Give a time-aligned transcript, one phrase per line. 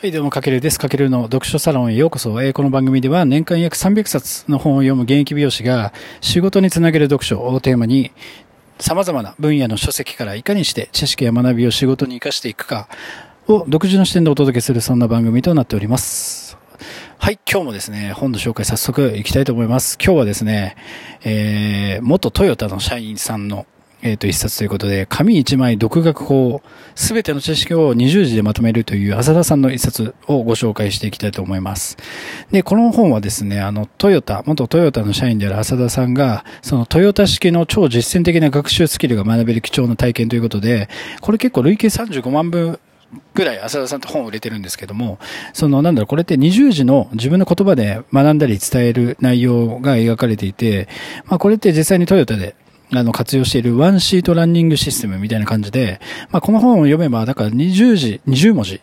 [0.00, 0.78] はい、どうも、かけるです。
[0.78, 2.30] かけるの読書サロンへようこそ。
[2.42, 5.92] えーこの番組では年間約300冊の本を読む現役美容師が
[6.22, 8.10] 仕事につなげる読書をテーマに
[8.78, 12.88] 様々な分野の書籍からいかにして知識や学びを仕事に活かしていくか
[13.46, 16.56] を独自の視点でお届けするそんな番組となっております。
[17.18, 19.98] はい、今日もですね、本の紹介早速いきたいと思います。
[20.02, 20.76] 今日はですね、
[21.24, 23.66] えー、元トヨタの社員さんの
[24.02, 26.62] えっ、と、一冊ということで、紙一枚独学法、
[26.94, 31.98] すべての知識を20字でまとめるという浅田さんの一冊をご紹介していきたいと思います。
[32.50, 40.88] で、この本はですね、あの、トヨタ、元トヨタの社員である浅田さんが、そのトヨタ式の超実践的な学習スキルが学べる貴重な体験ということで、
[41.20, 42.80] これ結構累計35万部
[43.34, 45.18] ぐらい浅田さんと本を売れてるんですけども、
[45.52, 50.88] そのなんだろう、これって20字の自分の言葉で学んだり伝える内容が描かれていて、
[51.26, 52.54] まあこれって実際にトヨタで
[52.92, 56.00] あの、活用しているワンシートランニングシステムみたいな感じで、
[56.30, 58.80] まあ、この本を読めば、だから20字、20文字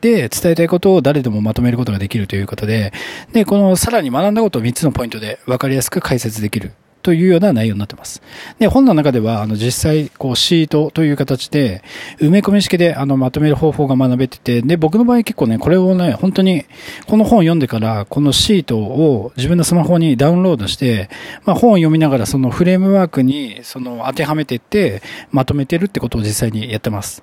[0.00, 2.92] で伝えたいことを誰でもまとめることができるということで、
[3.32, 6.72] で、このさらに学んだことを3つのポイントで分かりやすく解説できる。
[7.06, 8.20] というような内容になってます。
[8.58, 11.84] で、本の中では、あの、実際、こう、シートという形で、
[12.18, 16.64] 埋め込み式で、あの、まとめる方法が学べてて、で、僕の場合結構ね、これをね、本当に、
[17.06, 21.08] この本を読んでから、このシートを自分のスマホにダウンロードして、
[21.44, 27.22] まあ、本を読みながら、そのフレームワークに、その、当てはめてって、まとめてるってことを実際にやってます。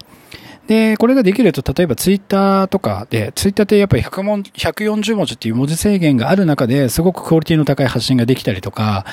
[0.67, 9.06] で、これができると、例えばツイッターとかで、ツイッターってやっぱり100文140文字っていう文字制限がある中で、すごくクオリティの高い発信ができたりとか、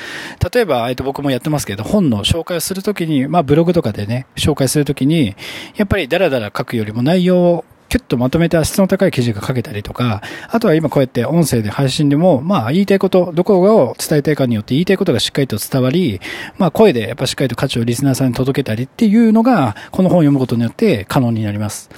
[0.52, 5.34] 例えば、えっと、僕もやってますけど、本の紹介をするときに、まあ、ブログとかでね、紹介するときに、
[5.76, 16.20] やっぱりダラダラ書くよりも内容をキュッとまとめた質の高い記事が書けたりとか、あとは今こうやって音声で配信でも、まあ言いたいこと、どこを伝えたいかによって言いたいことがしっかりと伝わり、
[16.56, 21.90] まあ声でやっぱしっかりと価値をリスナーさんに届けたりっていうのが、この本を読むことによって可能になります。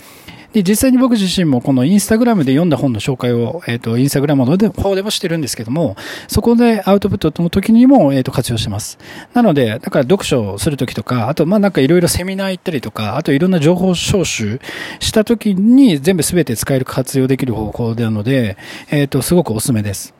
[0.52, 5.96] で、実際に僕自身もこのインスタグラムで読んだ本の紹介を、えっ、と、インスタグラムの方でもしてるんですけども、
[6.28, 8.98] そこでアウトプットの時にも、えっ、と、活用してます。
[9.32, 14.60] なので、だから読書をする時とか、あと、まなんかいろいろセミナー行ったりとか、あといろんな情報招集
[15.00, 18.56] した時に全部全て使える活用できる方法なので、
[18.90, 20.14] えっ、と、すごくおすすめです。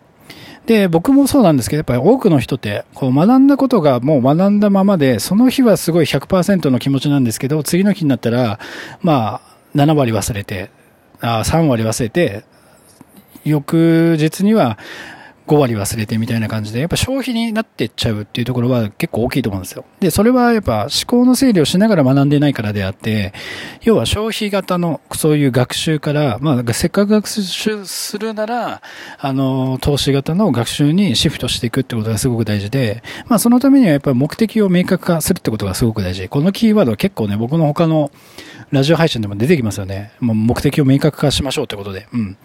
[0.66, 8.60] で、僕もそうなんですけど、やっぱり多くの人って、こう学んだことがもう学んだままで、その日はすごい100%の気持ちなんですけど、次の日になったら、
[9.02, 10.70] まあ、7割忘れて、
[11.20, 12.44] あ3割忘れて、
[13.44, 14.78] 翌日には
[15.46, 19.84] 5割忘れてみたいな感じで、やっぱ消費になってっちゃうっていうところは結構大きいと思うんですよ。
[20.00, 23.32] で、それはやっぱ思考の整理をしながら学んでないからであって、
[23.82, 28.82] 要は消費型のそういう学習から、まあ、せっかく学習するなら、
[29.18, 36.28] あの、投資型の学習にシフトしていくってことがすごく大事で、まあ、そのためにはやっぱり目的を明確化するってことがすごく大事。
[36.28, 38.10] このキーワードは結構ね、僕の他の
[38.72, 40.12] ラジオ配信でも出てきますよね。
[40.18, 42.06] もう目的を明確化しましょうってことで。
[42.14, 42.38] うん。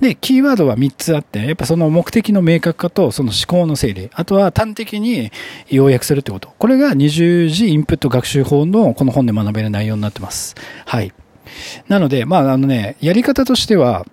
[0.00, 4.10] で、キーワードは3つあって、やっぱその目的の明確化とその思考の整理。
[4.14, 5.30] あとは端的に
[5.68, 6.52] 要約するってこと。
[6.58, 10.54] これが20次インプット学習法のこの本で学べる内容になってます。
[10.86, 11.12] はい。
[11.88, 14.06] なので、まああのね、やり方としては、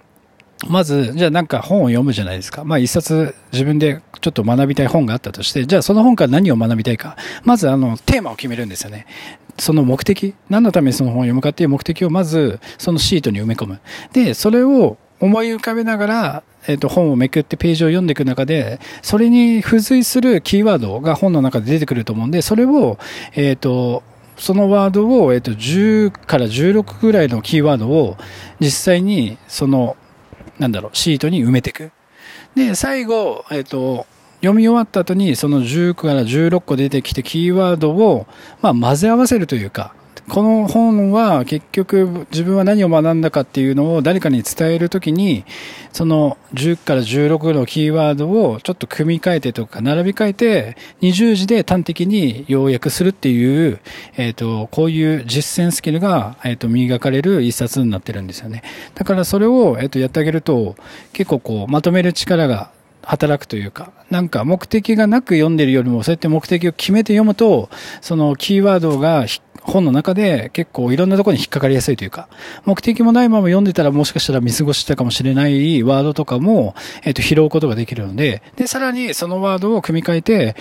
[0.68, 2.64] まず、じゃあなんか本を読むじゃないですか。
[2.64, 7.16] まあ一冊自分でちょっと学びたい本があったとして、じゃあその本から何を学びたいか。
[7.44, 9.06] まずあの、テーマを決めるんですよね。
[9.60, 13.80] その目的、何のためにその本を読むかっていう目的をまずそのシートに埋め込む。
[14.14, 22.98] で、それを思い浮かべながら、えっ、と、本をめくってページを読んでいく中で、それに付随するキーワードが本の中で出てくると思うんで、それを、
[23.34, 24.04] えっ、と、
[24.38, 28.18] そのワードを、えっ、と、10から16ぐらいのキーワードを
[28.60, 29.96] 実際に、その、
[30.60, 31.92] なんだろう、シートに埋めていく。
[32.56, 34.06] で、最後、えっ、と、
[34.42, 38.28] 読み終わった後にその10から16個出てきてキーワードを、
[38.62, 39.96] まあ、混ぜ合わせるというか、
[40.30, 45.46] この本は結局自分は何を学んだかっていうのを誰かに伝えるときに、
[45.92, 53.80] その10から16のキーワードをちょっと組み替えてとか並び替えて20字で端的に要約するっていう、
[54.16, 58.64] えっ、と、こういう実践スキルが、えっ、と、磨かれる一冊になってるんですよね。
[58.96, 60.76] だからそれを、えっ、と、やってあげると
[61.14, 62.72] 結構こうまとめる力が
[63.08, 67.70] 働くというか、なんか目的がなく読んでるよりも、そうやって目的を決めて読むと、
[68.02, 72.28] そのキーワードが引本の中で結構いろんなところに引っかかりやすいというか、
[72.66, 80.56] 目的もないまま読んでたらもしかしたら見過ごしたかもしれないワードとかも、えっ、と、拾うことができるので、で、さらにそのワードを組み替えて、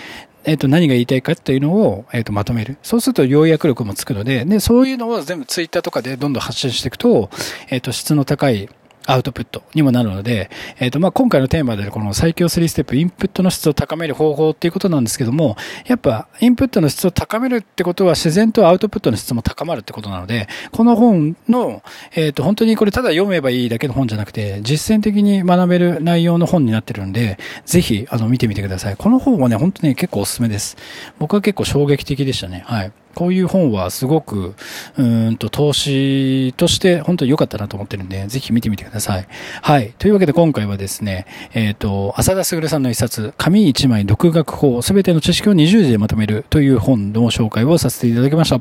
[0.44, 2.79] えっ、と、何が言いたいかっていうのを、えっ、と、まとめる。
[2.82, 7.31] そうすると要約力もつくので、で、そういうのを全部ツイッターとかでどんどん発信していくと、
[7.69, 8.69] えっ、と、質の高い
[9.06, 15.56] アウトプットにもなるので、えっ、ー、と、まあ、今回のテーマでこの最強3ステップ、インプットの質を高める方法っていうことなんですけども、
[15.87, 21.82] やっぱ、インプットの質を高めるってことは自然とアウトプットの質も高まるってことなので、この本の、
[22.14, 28.97] えっ、ー、と、本当にこれただ読めばいいだけの本じゃなくて、実践的に学べる内容の本になってるんで、ぜひ、あの、見てみてください。
[28.97, 30.76] この本はね、本当に結構おすすめです。
[31.19, 32.64] 僕は結構衝撃的でしたね。
[32.67, 32.93] はい。
[33.16, 34.54] こういう本はすごく、
[34.98, 39.26] うんと、投資として本当に良かったなと思ってるんで、ぜひ見てみてください。
[39.62, 39.94] はい。
[39.98, 48.60] というわけで今回はですね、えっ、ー、と、浅田卓さんの一冊、紙一枚独学法、すべての知識を20字でまとめるという本の紹介をさせていただきました。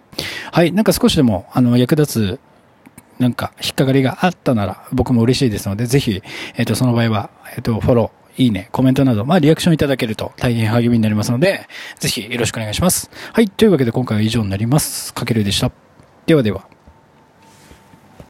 [0.53, 0.71] はい。
[0.71, 2.39] なんか少しでも、あの、役立つ
[3.19, 6.23] なんか引っかかりがあったなら僕も嬉しいですので、ぜひ、
[6.55, 11.67] えっ、ー、と、その場合は、えっ、ー、と、フォロー、いいね、コメントなど、まあ、リアクションいただけると大変励みになりますので、
[11.99, 13.09] ぜひよろしくお願いします。
[13.33, 13.49] はい。
[13.49, 15.13] というわけで今回は以上になります。
[15.13, 15.71] かけるでした。
[16.25, 16.75] ではでは。